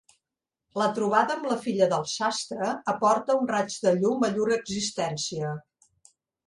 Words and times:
La 0.81 0.87
trobada 0.99 1.35
amb 1.39 1.45
la 1.49 1.57
filla 1.67 1.89
del 1.93 2.07
sastre 2.13 2.73
aporta 2.97 3.39
un 3.43 3.49
raig 3.55 3.79
de 3.87 3.95
llum 4.03 4.27
a 4.31 4.35
llur 4.39 4.51
existència. 4.61 5.57